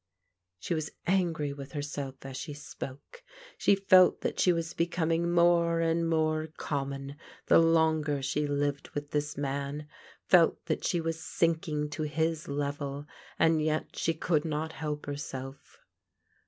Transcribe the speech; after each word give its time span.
She 0.57 0.73
was 0.73 0.89
angry 1.05 1.53
with 1.53 1.73
herself 1.73 2.25
as 2.25 2.35
she 2.35 2.55
spoke. 2.55 3.21
She 3.59 3.75
felt 3.75 4.21
that 4.21 4.39
she 4.39 4.51
was 4.51 4.73
becoming 4.73 5.31
more 5.31 5.79
and 5.79 6.09
more 6.09 6.47
common 6.57 7.17
the 7.45 7.59
longer 7.59 8.19
she 8.23 8.47
lived 8.47 8.89
with 8.95 9.11
this 9.11 9.37
man, 9.37 9.87
felt 10.27 10.65
that 10.65 10.83
she 10.83 10.99
was 10.99 11.19
sinking 11.21 11.83
i 11.83 11.87
to 11.89 12.01
his 12.07 12.47
level, 12.47 13.05
and 13.37 13.61
yet 13.61 13.95
she 13.95 14.15
could 14.15 14.43
not 14.43 14.71
help 14.73 15.05
herself. 15.05 15.77